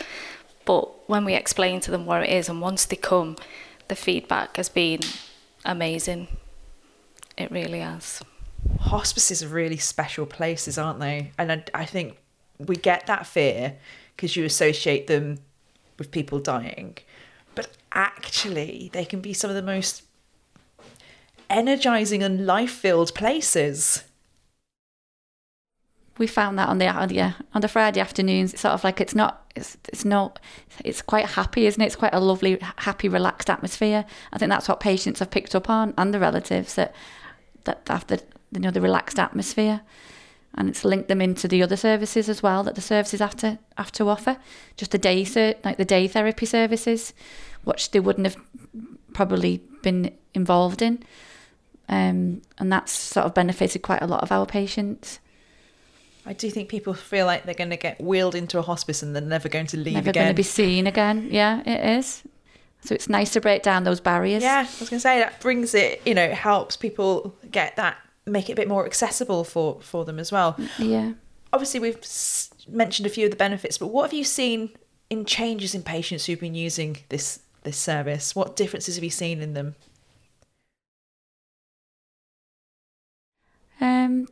But 0.65 1.09
when 1.09 1.23
we 1.23 1.33
explain 1.33 1.79
to 1.81 1.91
them 1.91 2.05
where 2.05 2.21
it 2.21 2.29
is, 2.29 2.49
and 2.49 2.59
once 2.59 2.85
they 2.85 2.97
come, 2.97 3.37
the 3.87 3.95
feedback 3.95 4.57
has 4.57 4.67
been 4.67 4.99
amazing. 5.63 6.27
It 7.37 7.49
really 7.51 7.79
has. 7.79 8.21
Hospices 8.81 9.41
are 9.43 9.47
really 9.47 9.77
special 9.77 10.25
places, 10.25 10.77
aren't 10.77 10.99
they? 10.99 11.31
And 11.37 11.53
I, 11.53 11.63
I 11.73 11.85
think 11.85 12.17
we 12.59 12.75
get 12.75 13.07
that 13.07 13.25
fear 13.25 13.77
because 14.15 14.35
you 14.35 14.43
associate 14.43 15.07
them 15.07 15.37
with 15.97 16.11
people 16.11 16.39
dying. 16.39 16.97
But 17.55 17.69
actually, 17.91 18.89
they 18.93 19.05
can 19.05 19.21
be 19.21 19.33
some 19.33 19.49
of 19.49 19.55
the 19.55 19.61
most 19.61 20.03
energizing 21.49 22.23
and 22.23 22.45
life 22.45 22.71
filled 22.71 23.13
places. 23.15 24.03
We 26.17 26.27
found 26.27 26.57
that 26.57 26.67
on 26.67 26.79
the 26.79 26.85
the, 26.85 27.35
on 27.53 27.61
the 27.61 27.67
Friday 27.67 27.99
afternoons. 27.99 28.53
It's 28.53 28.63
sort 28.63 28.73
of 28.73 28.83
like 28.83 28.99
it's 28.99 29.13
not 29.13 29.45
it's 29.55 29.77
it's 29.89 30.03
not 30.05 30.39
it's 30.83 31.01
quite 31.01 31.25
happy, 31.25 31.67
isn't 31.67 31.81
it? 31.81 31.85
It's 31.85 31.95
quite 31.95 32.13
a 32.13 32.19
lovely, 32.19 32.57
happy, 32.77 33.07
relaxed 33.07 33.49
atmosphere. 33.49 34.05
I 34.33 34.37
think 34.37 34.49
that's 34.49 34.67
what 34.67 34.79
patients 34.79 35.19
have 35.19 35.29
picked 35.29 35.53
up 35.53 35.69
on, 35.69 35.93
and 35.97 36.13
the 36.13 36.19
relatives 36.19 36.73
that 36.75 36.95
that 37.65 37.87
after 37.89 38.17
you 38.51 38.59
know 38.59 38.71
the 38.71 38.81
relaxed 38.81 39.19
atmosphere 39.19 39.81
and 40.57 40.67
it's 40.67 40.83
linked 40.83 41.07
them 41.07 41.21
into 41.21 41.47
the 41.47 41.61
other 41.61 41.77
services 41.77 42.27
as 42.27 42.41
well 42.41 42.63
that 42.63 42.75
the 42.75 42.81
services 42.81 43.19
have 43.19 43.35
to 43.37 43.59
have 43.77 43.91
to 43.93 44.09
offer. 44.09 44.37
Just 44.75 44.91
the 44.91 44.97
day 44.97 45.25
like 45.63 45.77
the 45.77 45.85
day 45.85 46.07
therapy 46.07 46.45
services, 46.45 47.13
which 47.63 47.91
they 47.91 47.99
wouldn't 47.99 48.25
have 48.25 48.37
probably 49.13 49.61
been 49.83 50.11
involved 50.33 50.81
in, 50.81 51.03
um, 51.87 52.41
and 52.57 52.71
that's 52.71 52.91
sort 52.91 53.25
of 53.25 53.33
benefited 53.33 53.81
quite 53.83 54.01
a 54.01 54.07
lot 54.07 54.23
of 54.23 54.31
our 54.31 54.45
patients. 54.45 55.19
I 56.25 56.33
do 56.33 56.49
think 56.49 56.67
people 56.67 56.93
feel 56.93 57.25
like 57.25 57.45
they're 57.45 57.53
going 57.53 57.69
to 57.69 57.77
get 57.77 58.01
wheeled 58.01 58.35
into 58.35 58.59
a 58.59 58.61
hospice 58.61 59.01
and 59.01 59.15
they're 59.15 59.21
never 59.21 59.47
going 59.47 59.67
to 59.67 59.77
leave 59.77 59.93
never 59.93 60.09
again. 60.09 60.23
going 60.23 60.33
to 60.33 60.37
be 60.37 60.43
seen 60.43 60.85
again. 60.85 61.29
Yeah, 61.31 61.61
it 61.65 61.97
is. 61.99 62.23
So 62.81 62.93
it's 62.95 63.07
nice 63.07 63.31
to 63.33 63.41
break 63.41 63.63
down 63.63 63.85
those 63.85 64.01
barriers. 64.01 64.43
Yeah, 64.43 64.59
I 64.59 64.79
was 64.79 64.89
going 64.89 64.97
to 64.97 64.99
say 64.99 65.19
that 65.19 65.39
brings 65.39 65.73
it. 65.73 66.01
You 66.05 66.15
know, 66.15 66.29
helps 66.31 66.75
people 66.75 67.33
get 67.49 67.77
that 67.77 67.97
make 68.27 68.49
it 68.49 68.53
a 68.53 68.55
bit 68.55 68.67
more 68.67 68.85
accessible 68.85 69.43
for 69.43 69.79
for 69.81 70.05
them 70.05 70.19
as 70.19 70.31
well. 70.31 70.57
Yeah. 70.77 71.13
Obviously, 71.53 71.79
we've 71.79 71.99
mentioned 72.67 73.05
a 73.05 73.09
few 73.09 73.25
of 73.25 73.31
the 73.31 73.37
benefits, 73.37 73.77
but 73.77 73.87
what 73.87 74.03
have 74.03 74.13
you 74.13 74.23
seen 74.23 74.71
in 75.09 75.25
changes 75.25 75.73
in 75.73 75.83
patients 75.83 76.25
who've 76.25 76.39
been 76.39 76.55
using 76.55 76.97
this 77.09 77.39
this 77.63 77.77
service? 77.77 78.35
What 78.35 78.55
differences 78.55 78.95
have 78.95 79.03
you 79.03 79.09
seen 79.09 79.41
in 79.41 79.53
them? 79.53 79.75
Um, 83.79 84.27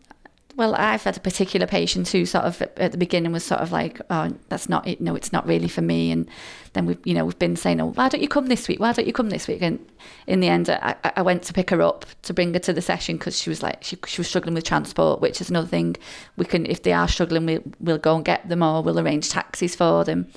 well, 0.55 0.73
I've 0.75 1.03
had 1.03 1.17
a 1.17 1.19
particular 1.19 1.67
patient 1.67 2.07
who 2.07 2.25
sort 2.25 2.45
of 2.45 2.61
at 2.61 2.93
the 2.93 2.97
beginning 2.97 3.33
was 3.33 3.43
sort 3.43 3.59
of 3.59 3.73
like, 3.73 3.99
oh, 4.09 4.33
that's 4.47 4.69
not 4.69 4.87
it. 4.87 5.01
No, 5.01 5.13
it's 5.13 5.33
not 5.33 5.45
really 5.45 5.67
for 5.67 5.81
me. 5.81 6.11
And 6.11 6.29
then 6.71 6.85
we've, 6.85 6.99
you 7.03 7.13
know, 7.13 7.25
we've 7.25 7.37
been 7.37 7.57
saying, 7.57 7.81
oh, 7.81 7.87
why 7.87 8.07
don't 8.07 8.21
you 8.21 8.29
come 8.29 8.47
this 8.47 8.69
week? 8.69 8.79
Why 8.79 8.93
don't 8.93 9.05
you 9.05 9.11
come 9.11 9.29
this 9.29 9.49
week? 9.49 9.61
And 9.61 9.85
in 10.27 10.39
the 10.39 10.47
end, 10.47 10.69
I, 10.69 10.95
I 11.03 11.21
went 11.23 11.43
to 11.43 11.53
pick 11.53 11.71
her 11.71 11.81
up 11.81 12.05
to 12.21 12.33
bring 12.33 12.53
her 12.53 12.59
to 12.59 12.71
the 12.71 12.81
session 12.81 13.17
because 13.17 13.37
she 13.37 13.49
was 13.49 13.61
like, 13.61 13.83
she, 13.83 13.97
she 14.07 14.21
was 14.21 14.29
struggling 14.29 14.53
with 14.55 14.63
transport, 14.63 15.19
which 15.19 15.41
is 15.41 15.49
another 15.49 15.67
thing. 15.67 15.97
We 16.37 16.45
can, 16.45 16.65
if 16.65 16.83
they 16.83 16.93
are 16.93 17.09
struggling, 17.09 17.45
we, 17.45 17.59
we'll 17.81 17.97
go 17.97 18.15
and 18.15 18.23
get 18.23 18.47
them 18.47 18.63
or 18.63 18.81
we'll 18.81 18.99
arrange 18.99 19.29
taxis 19.29 19.75
for 19.75 20.05
them. 20.05 20.27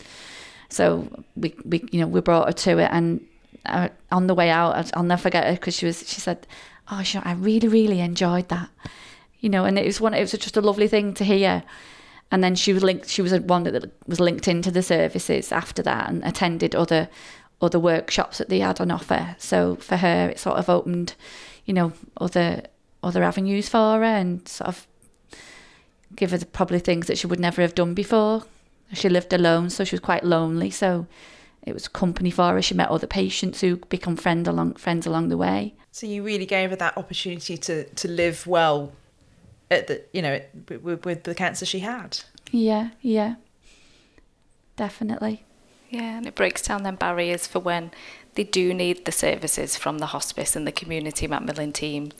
So 0.68 1.08
we, 1.36 1.54
we 1.64 1.88
you 1.92 2.00
know, 2.00 2.08
we 2.08 2.20
brought 2.20 2.48
her 2.48 2.52
to 2.52 2.78
it 2.78 2.88
and 2.90 3.24
uh, 3.66 3.88
on 4.10 4.26
the 4.26 4.34
way 4.34 4.50
out, 4.50 4.90
I'll 4.94 5.04
never 5.04 5.22
forget 5.22 5.44
her 5.44 5.52
because 5.52 5.74
she 5.74 5.86
was, 5.86 6.08
she 6.08 6.20
said, 6.20 6.44
oh, 6.90 7.04
sure, 7.04 7.22
I 7.24 7.34
really, 7.34 7.68
really 7.68 8.00
enjoyed 8.00 8.48
that 8.48 8.68
you 9.40 9.48
know, 9.48 9.64
and 9.64 9.78
it 9.78 9.86
was 9.86 10.00
one. 10.00 10.14
It 10.14 10.20
was 10.20 10.32
just 10.32 10.56
a 10.56 10.60
lovely 10.60 10.88
thing 10.88 11.14
to 11.14 11.24
hear. 11.24 11.62
And 12.30 12.44
then 12.44 12.54
she 12.54 12.72
was 12.72 12.82
linked. 12.82 13.08
She 13.08 13.22
was 13.22 13.32
one 13.40 13.62
that 13.64 13.90
was 14.06 14.20
linked 14.20 14.48
into 14.48 14.70
the 14.70 14.82
services 14.82 15.52
after 15.52 15.82
that, 15.82 16.08
and 16.08 16.24
attended 16.24 16.74
other 16.74 17.08
other 17.60 17.78
workshops 17.78 18.38
that 18.38 18.48
they 18.48 18.60
had 18.60 18.80
on 18.80 18.90
offer. 18.90 19.36
So 19.38 19.76
for 19.76 19.96
her, 19.96 20.30
it 20.30 20.38
sort 20.38 20.58
of 20.58 20.68
opened, 20.68 21.14
you 21.64 21.74
know, 21.74 21.92
other 22.18 22.62
other 23.02 23.22
avenues 23.22 23.68
for 23.68 23.96
her, 23.96 24.04
and 24.04 24.46
sort 24.46 24.68
of 24.68 24.86
give 26.14 26.30
her 26.32 26.38
probably 26.52 26.78
things 26.78 27.06
that 27.06 27.18
she 27.18 27.26
would 27.26 27.40
never 27.40 27.62
have 27.62 27.74
done 27.74 27.94
before. 27.94 28.44
She 28.92 29.08
lived 29.08 29.32
alone, 29.32 29.70
so 29.70 29.84
she 29.84 29.94
was 29.94 30.00
quite 30.00 30.24
lonely. 30.24 30.70
So 30.70 31.06
it 31.62 31.74
was 31.74 31.88
company 31.88 32.30
for 32.30 32.52
her. 32.52 32.62
She 32.62 32.74
met 32.74 32.88
other 32.88 33.06
patients 33.06 33.60
who 33.60 33.76
become 33.76 34.16
friend 34.16 34.46
along 34.46 34.74
friends 34.74 35.06
along 35.06 35.28
the 35.28 35.36
way. 35.36 35.74
So 35.92 36.06
you 36.06 36.22
really 36.22 36.46
gave 36.46 36.70
her 36.70 36.76
that 36.76 36.96
opportunity 36.96 37.56
to 37.56 37.84
to 37.84 38.08
live 38.08 38.46
well 38.46 38.92
at 39.70 39.86
the 39.86 40.02
you 40.12 40.22
know 40.22 40.40
with, 40.82 41.04
with 41.04 41.24
the 41.24 41.34
cancer 41.34 41.66
she 41.66 41.80
had. 41.80 42.20
Yeah, 42.50 42.90
yeah, 43.00 43.36
definitely. 44.76 45.44
Yeah, 45.90 46.18
and 46.18 46.26
it 46.26 46.34
breaks 46.34 46.62
down 46.62 46.82
them 46.82 46.96
barriers 46.96 47.46
for 47.46 47.60
when 47.60 47.90
they 48.34 48.44
do 48.44 48.74
need 48.74 49.04
the 49.04 49.12
services 49.12 49.76
from 49.76 49.98
the 49.98 50.06
hospice 50.06 50.54
and 50.54 50.66
the 50.66 50.72
community 50.72 51.26
Macmillan 51.26 51.72
team. 51.72 52.12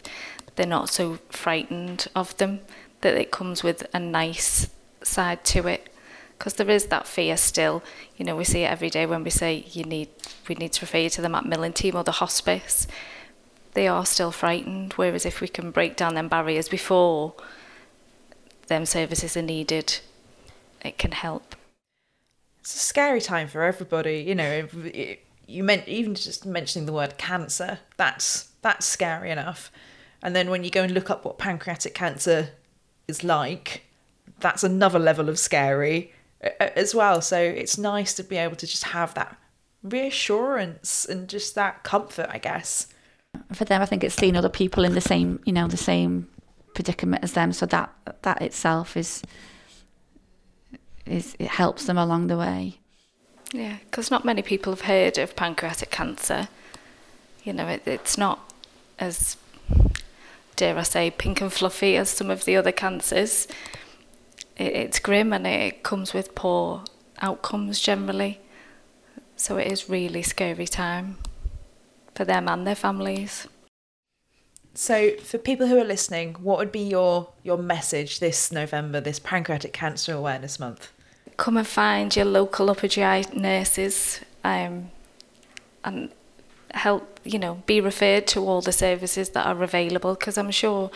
They're 0.57 0.67
not 0.67 0.89
so 0.89 1.19
frightened 1.29 2.09
of 2.17 2.37
them 2.39 2.61
that 3.03 3.15
it 3.15 3.31
comes 3.31 3.63
with 3.63 3.87
a 3.95 4.01
nice 4.01 4.69
side 5.03 5.45
to 5.45 5.67
it 5.69 5.93
because 6.37 6.55
there 6.55 6.71
is 6.71 6.87
that 6.87 7.07
fear 7.07 7.37
still. 7.37 7.83
You 8.17 8.25
know, 8.25 8.37
we 8.37 8.45
see 8.45 8.63
it 8.63 8.71
every 8.71 8.91
day 8.91 9.07
when 9.07 9.23
we 9.23 9.31
say 9.31 9.65
you 9.71 9.85
need 9.85 10.09
we 10.49 10.55
need 10.55 10.73
to 10.73 10.83
refer 10.83 10.99
you 10.99 11.11
to 11.11 11.21
the 11.21 11.29
Macmillan 11.29 11.75
team 11.75 11.95
or 11.95 12.05
the 12.05 12.13
hospice 12.13 12.87
they 13.79 13.87
are 13.87 14.05
still 14.05 14.33
frightened. 14.33 14.93
Whereas 14.95 15.25
if 15.25 15.41
we 15.41 15.47
can 15.47 15.71
break 15.71 15.95
down 15.95 16.17
them 16.17 16.27
barriers 16.27 16.69
before 16.69 17.35
them 18.67 18.85
services 18.85 19.37
are 19.37 19.43
needed, 19.43 20.01
it 20.85 20.99
can 20.99 21.13
help. 21.13 21.55
It's 22.59 22.75
a 22.75 22.79
scary 22.79 23.21
time 23.21 23.47
for 23.47 23.63
everybody. 23.63 24.19
You 24.19 24.35
know, 24.35 24.67
you 25.47 25.63
meant 25.63 25.87
even 25.87 26.17
just 26.17 26.45
mentioning 26.45 26.87
the 26.87 26.93
word 26.93 27.19
cancer. 27.19 27.79
That's 27.97 28.49
that's 28.63 28.85
scary 28.85 29.31
enough. 29.31 29.71
And 30.25 30.35
then 30.35 30.51
when 30.51 30.65
you 30.65 30.71
go 30.71 30.83
and 30.83 30.93
look 30.93 31.09
up 31.09 31.25
what 31.25 31.39
pancreatic 31.39 31.95
cancer 31.95 32.49
is 33.07 33.23
like, 33.23 33.85
that's 34.41 34.65
another 34.65 34.99
level 34.99 35.29
of 35.29 35.39
scary 35.39 36.13
as 36.59 36.97
well. 36.97 37.21
So 37.21 37.39
it's 37.39 37.79
nice 37.79 38.13
to 38.15 38.25
be 38.25 38.39
able 38.39 38.57
to 38.57 38.67
just 38.67 38.87
have 38.87 39.15
that 39.15 39.39
reassurance 39.85 41.05
and 41.05 41.29
just 41.29 41.55
that 41.55 41.85
comfort, 41.85 42.29
I 42.29 42.39
guess 42.39 42.89
for 43.53 43.65
them, 43.65 43.83
I 43.83 43.87
think 43.87 44.05
it's 44.05 44.15
seeing 44.15 44.37
other 44.37 44.49
people 44.49 44.85
in 44.85 44.95
the 44.95 45.01
same, 45.01 45.41
you 45.45 45.53
know, 45.53 45.67
the 45.67 45.77
same 45.77 46.29
predicament 46.75 47.25
as 47.25 47.33
them. 47.33 47.53
So 47.53 47.67
that 47.67 47.93
that 48.23 48.43
itself 48.43 48.97
is 48.97 49.23
is 51.07 51.35
it 51.39 51.49
helps 51.49 51.87
them 51.87 51.99
along 51.99 52.27
the 52.27 52.37
way. 52.37 52.79
Yeah, 53.53 53.79
because 53.85 54.11
not 54.11 54.25
many 54.25 54.43
people 54.43 54.73
have 54.73 54.83
heard 54.83 55.17
of 55.19 55.35
pancreatic 55.35 55.91
cancer. 55.91 56.49
You 57.45 57.55
know, 57.55 57.67
it, 57.67 57.83
it's 57.87 58.19
not 58.19 58.53
as 58.99 59.37
dare 60.57 60.77
I 60.77 60.83
say 60.83 61.11
pink 61.11 61.41
and 61.41 61.53
fluffy 61.53 61.97
as 61.97 62.11
some 62.11 62.31
of 62.31 62.45
the 62.45 62.57
other 62.57 62.73
cancers. 62.73 63.49
It, 64.57 64.75
it's 64.75 64.99
grim 64.99 65.33
and 65.33 65.47
it 65.47 65.83
comes 65.83 66.13
with 66.13 66.35
poor 66.35 66.85
outcomes 67.21 67.81
generally. 67.81 68.41
So 69.37 69.57
it 69.57 69.69
is 69.69 69.89
really 69.89 70.23
scary 70.23 70.67
time 70.67 71.17
for 72.19 72.25
them 72.25 72.49
and 72.49 72.67
their 72.67 72.75
families. 72.75 73.47
So, 74.75 75.13
for 75.19 75.39
people 75.39 75.69
who 75.69 75.79
are 75.79 75.85
listening, 75.85 76.35
what 76.35 76.59
would 76.59 76.73
be 76.73 76.83
your 76.97 77.29
your 77.45 77.57
message 77.57 78.19
this 78.19 78.51
November, 78.51 79.01
this 79.01 79.21
Pancreatic 79.21 79.73
Cancer 79.73 80.15
Awareness 80.15 80.59
Month? 80.59 80.91
Come 81.37 81.57
and 81.57 81.67
find 81.67 82.15
your 82.15 82.25
local 82.25 82.71
upper 82.71 82.89
GI 82.89 83.27
nurses, 83.33 84.21
um, 84.43 84.91
and 85.85 86.11
help 86.73 87.21
you 87.25 87.39
know 87.39 87.63
be 87.67 87.81
referred 87.81 88.27
to 88.29 88.41
all 88.41 88.63
the 88.63 88.73
services 88.73 89.29
that 89.31 89.47
are 89.47 89.63
available 89.63 90.15
because 90.15 90.37
I'm 90.37 90.51
sure 90.51 90.91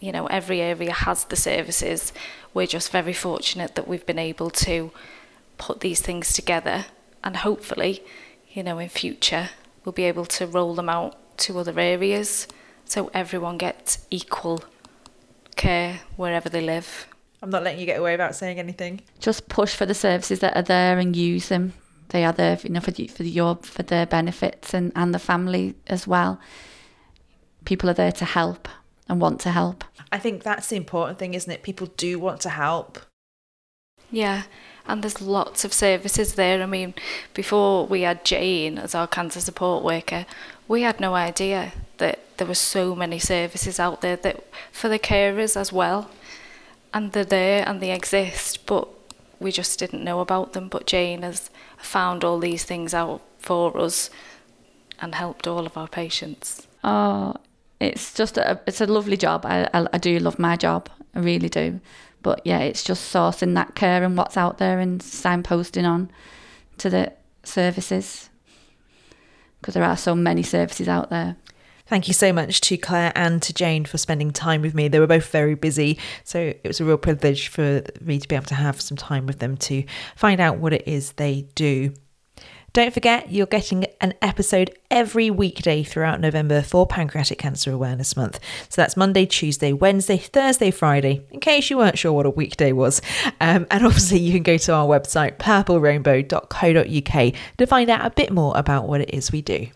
you 0.00 0.12
know 0.12 0.26
every 0.26 0.60
area 0.60 0.92
has 0.92 1.24
the 1.24 1.36
services. 1.36 2.12
We're 2.52 2.66
just 2.66 2.92
very 2.92 3.14
fortunate 3.14 3.74
that 3.74 3.88
we've 3.88 4.04
been 4.04 4.18
able 4.18 4.50
to 4.68 4.90
put 5.56 5.80
these 5.80 6.02
things 6.02 6.34
together, 6.34 6.84
and 7.24 7.36
hopefully, 7.36 8.02
you 8.52 8.62
know, 8.62 8.78
in 8.78 8.90
future 8.90 9.48
we'll 9.84 9.92
be 9.92 10.04
able 10.04 10.26
to 10.26 10.46
roll 10.46 10.74
them 10.74 10.88
out 10.88 11.16
to 11.38 11.58
other 11.58 11.78
areas 11.78 12.46
so 12.84 13.10
everyone 13.14 13.58
gets 13.58 14.06
equal 14.10 14.62
care 15.56 16.00
wherever 16.16 16.48
they 16.48 16.62
live. 16.62 17.06
I'm 17.42 17.50
not 17.50 17.62
letting 17.62 17.80
you 17.80 17.86
get 17.86 18.00
away 18.00 18.12
without 18.12 18.34
saying 18.34 18.58
anything. 18.58 19.02
Just 19.20 19.48
push 19.48 19.74
for 19.74 19.86
the 19.86 19.94
services 19.94 20.40
that 20.40 20.56
are 20.56 20.62
there 20.62 20.98
and 20.98 21.14
use 21.14 21.48
them. 21.48 21.74
They 22.08 22.24
are 22.24 22.32
there, 22.32 22.58
you 22.62 22.70
know, 22.70 22.80
for 22.80 22.90
the, 22.90 23.06
for 23.06 23.22
your 23.22 23.56
for 23.56 23.82
their 23.82 24.06
benefits 24.06 24.74
and 24.74 24.92
and 24.96 25.14
the 25.14 25.18
family 25.18 25.74
as 25.86 26.06
well. 26.06 26.40
People 27.64 27.90
are 27.90 27.94
there 27.94 28.12
to 28.12 28.24
help 28.24 28.68
and 29.08 29.20
want 29.20 29.40
to 29.40 29.50
help. 29.50 29.84
I 30.10 30.18
think 30.18 30.42
that's 30.42 30.68
the 30.68 30.76
important 30.76 31.18
thing, 31.18 31.34
isn't 31.34 31.52
it? 31.52 31.62
People 31.62 31.88
do 31.96 32.18
want 32.18 32.40
to 32.40 32.50
help. 32.50 32.98
Yeah, 34.10 34.44
and 34.88 35.02
there's 35.02 35.20
lots 35.20 35.64
of 35.64 35.72
services 35.72 36.34
there. 36.34 36.62
I 36.62 36.66
mean, 36.66 36.94
before 37.34 37.86
we 37.86 38.02
had 38.02 38.24
Jane 38.24 38.78
as 38.78 38.94
our 38.94 39.06
cancer 39.06 39.40
support 39.40 39.84
worker, 39.84 40.24
we 40.66 40.82
had 40.82 40.98
no 40.98 41.14
idea 41.14 41.72
that 41.98 42.18
there 42.38 42.46
were 42.46 42.54
so 42.54 42.94
many 42.94 43.18
services 43.18 43.78
out 43.78 44.00
there 44.00 44.16
that 44.16 44.44
for 44.72 44.88
the 44.88 44.98
carers 44.98 45.56
as 45.56 45.72
well. 45.72 46.10
And 46.94 47.12
they're 47.12 47.24
there 47.24 47.68
and 47.68 47.80
they 47.80 47.92
exist, 47.92 48.64
but 48.64 48.88
we 49.38 49.52
just 49.52 49.78
didn't 49.78 50.02
know 50.02 50.20
about 50.20 50.54
them. 50.54 50.68
But 50.68 50.86
Jane 50.86 51.22
has 51.22 51.50
found 51.76 52.24
all 52.24 52.38
these 52.38 52.64
things 52.64 52.94
out 52.94 53.20
for 53.38 53.76
us 53.78 54.08
and 55.00 55.14
helped 55.14 55.46
all 55.46 55.66
of 55.66 55.76
our 55.76 55.88
patients. 55.88 56.66
Oh, 56.82 57.34
it's 57.78 58.14
just 58.14 58.38
a 58.38 58.60
it's 58.66 58.80
a 58.80 58.86
lovely 58.86 59.16
job. 59.16 59.44
I, 59.44 59.68
I 59.74 59.86
I 59.92 59.98
do 59.98 60.18
love 60.18 60.38
my 60.38 60.56
job. 60.56 60.88
I 61.14 61.20
really 61.20 61.48
do. 61.50 61.80
But 62.22 62.42
yeah, 62.44 62.58
it's 62.58 62.82
just 62.82 63.12
sourcing 63.12 63.54
that 63.54 63.74
care 63.74 64.02
and 64.04 64.16
what's 64.16 64.36
out 64.36 64.58
there 64.58 64.78
and 64.80 65.00
signposting 65.00 65.88
on 65.88 66.10
to 66.78 66.90
the 66.90 67.12
services 67.44 68.28
because 69.60 69.74
there 69.74 69.84
are 69.84 69.96
so 69.96 70.14
many 70.14 70.42
services 70.42 70.88
out 70.88 71.10
there. 71.10 71.36
Thank 71.86 72.06
you 72.06 72.12
so 72.14 72.34
much 72.34 72.60
to 72.62 72.76
Claire 72.76 73.12
and 73.14 73.42
to 73.42 73.54
Jane 73.54 73.86
for 73.86 73.96
spending 73.96 74.30
time 74.30 74.60
with 74.60 74.74
me. 74.74 74.88
They 74.88 75.00
were 75.00 75.06
both 75.06 75.30
very 75.30 75.54
busy, 75.54 75.98
so 76.22 76.38
it 76.38 76.66
was 76.66 76.80
a 76.80 76.84
real 76.84 76.98
privilege 76.98 77.48
for 77.48 77.82
me 78.02 78.18
to 78.18 78.28
be 78.28 78.36
able 78.36 78.44
to 78.46 78.54
have 78.54 78.80
some 78.80 78.96
time 78.96 79.26
with 79.26 79.38
them 79.38 79.56
to 79.56 79.84
find 80.14 80.38
out 80.38 80.58
what 80.58 80.74
it 80.74 80.86
is 80.86 81.12
they 81.12 81.46
do. 81.54 81.94
Don't 82.72 82.92
forget, 82.92 83.32
you're 83.32 83.46
getting 83.46 83.86
an 84.00 84.14
episode 84.20 84.70
every 84.90 85.30
weekday 85.30 85.82
throughout 85.82 86.20
November 86.20 86.60
for 86.62 86.86
Pancreatic 86.86 87.38
Cancer 87.38 87.72
Awareness 87.72 88.16
Month. 88.16 88.38
So 88.68 88.82
that's 88.82 88.96
Monday, 88.96 89.24
Tuesday, 89.26 89.72
Wednesday, 89.72 90.18
Thursday, 90.18 90.70
Friday, 90.70 91.24
in 91.30 91.40
case 91.40 91.70
you 91.70 91.78
weren't 91.78 91.98
sure 91.98 92.12
what 92.12 92.26
a 92.26 92.30
weekday 92.30 92.72
was. 92.72 93.00
Um, 93.40 93.66
and 93.70 93.86
obviously, 93.86 94.18
you 94.18 94.32
can 94.32 94.42
go 94.42 94.58
to 94.58 94.74
our 94.74 94.86
website, 94.86 95.38
purplerainbow.co.uk, 95.38 97.34
to 97.56 97.66
find 97.66 97.90
out 97.90 98.06
a 98.06 98.10
bit 98.10 98.30
more 98.30 98.56
about 98.56 98.86
what 98.86 99.00
it 99.00 99.14
is 99.14 99.32
we 99.32 99.42
do. 99.42 99.68